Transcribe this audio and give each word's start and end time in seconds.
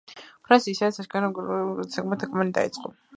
ფრონეს 0.45 0.63
ისდაც 0.71 0.95
ანკარა 1.03 1.29
წყალმა 1.35 1.59
უფრო 1.73 1.85
ციმციმა-კამკამი 1.91 2.55
დაიწყო. 2.57 2.93